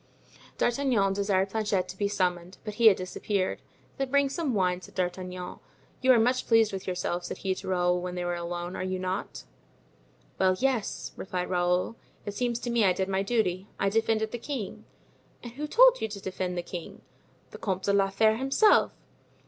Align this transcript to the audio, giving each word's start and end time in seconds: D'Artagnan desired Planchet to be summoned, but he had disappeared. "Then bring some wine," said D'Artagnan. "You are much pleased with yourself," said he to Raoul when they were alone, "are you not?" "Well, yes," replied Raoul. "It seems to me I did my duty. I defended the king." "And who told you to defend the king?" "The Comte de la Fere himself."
D'Artagnan 0.57 1.13
desired 1.13 1.51
Planchet 1.51 1.87
to 1.89 1.95
be 1.95 2.07
summoned, 2.07 2.57
but 2.63 2.73
he 2.73 2.87
had 2.87 2.97
disappeared. 2.97 3.61
"Then 3.97 4.09
bring 4.09 4.29
some 4.29 4.55
wine," 4.55 4.81
said 4.81 4.95
D'Artagnan. 4.95 5.59
"You 6.01 6.11
are 6.11 6.17
much 6.19 6.47
pleased 6.47 6.73
with 6.73 6.87
yourself," 6.87 7.23
said 7.23 7.37
he 7.37 7.53
to 7.53 7.67
Raoul 7.67 8.01
when 8.01 8.15
they 8.15 8.25
were 8.25 8.33
alone, 8.33 8.75
"are 8.75 8.81
you 8.81 8.97
not?" 8.97 9.43
"Well, 10.39 10.55
yes," 10.57 11.11
replied 11.15 11.51
Raoul. 11.51 11.97
"It 12.25 12.33
seems 12.33 12.57
to 12.61 12.71
me 12.71 12.83
I 12.83 12.93
did 12.93 13.09
my 13.09 13.21
duty. 13.21 13.67
I 13.79 13.89
defended 13.89 14.31
the 14.31 14.39
king." 14.39 14.85
"And 15.43 15.51
who 15.51 15.67
told 15.67 16.01
you 16.01 16.07
to 16.07 16.19
defend 16.19 16.57
the 16.57 16.63
king?" 16.63 17.01
"The 17.51 17.59
Comte 17.59 17.83
de 17.83 17.93
la 17.93 18.09
Fere 18.09 18.37
himself." 18.37 18.91